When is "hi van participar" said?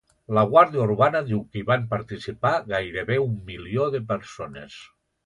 1.61-2.53